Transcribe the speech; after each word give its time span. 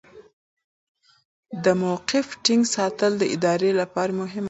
د 1.63 1.65
موقف 1.81 2.27
ټینګ 2.45 2.63
ساتل 2.75 3.11
د 3.17 3.23
ادارې 3.35 3.71
لپاره 3.81 4.11
یو 4.11 4.17
مهم 4.19 4.27
اصل 4.31 4.37
دی. 4.37 4.39